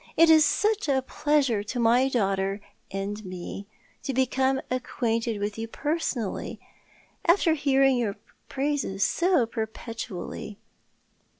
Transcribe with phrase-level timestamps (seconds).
[0.17, 2.59] "It is such a pleasure to my daughter
[2.89, 3.67] and me
[4.01, 6.59] to become acquainted with you personally,
[7.27, 8.15] after hearing your
[8.49, 10.57] praises so perpetually."